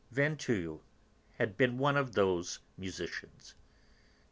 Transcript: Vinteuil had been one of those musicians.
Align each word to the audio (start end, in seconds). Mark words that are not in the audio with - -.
Vinteuil 0.11 0.81
had 1.33 1.55
been 1.55 1.77
one 1.77 1.95
of 1.95 2.13
those 2.13 2.57
musicians. 2.75 3.53